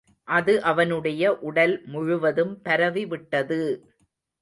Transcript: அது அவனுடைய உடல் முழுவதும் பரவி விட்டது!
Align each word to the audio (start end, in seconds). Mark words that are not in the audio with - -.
அது 0.27 0.63
அவனுடைய 0.63 1.37
உடல் 1.41 1.75
முழுவதும் 1.85 2.61
பரவி 2.61 3.05
விட்டது! 3.05 3.61